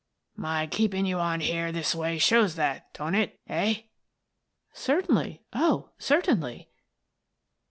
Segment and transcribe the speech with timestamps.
[0.51, 3.83] "My keeping you on here this way shows that, don't it, eh?""
[4.73, 6.71] Certainly— oh, certainly